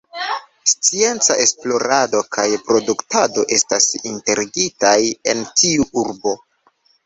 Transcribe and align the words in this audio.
Scienca 0.69 1.35
esplorado 1.43 2.23
kaj 2.37 2.47
produktado 2.71 3.45
estas 3.61 3.93
integritaj 4.15 4.99
en 5.37 5.47
tiu 5.63 5.91
urbo. 6.07 6.39